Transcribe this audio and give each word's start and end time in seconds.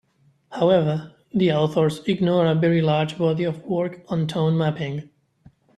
However, 0.49 1.13
the 1.31 1.51
authors 1.53 1.99
ignore 2.07 2.47
a 2.47 2.55
very 2.55 2.81
large 2.81 3.19
body 3.19 3.43
of 3.43 3.61
work 3.67 4.01
on 4.09 4.25
tone 4.25 4.57
mapping. 4.57 5.11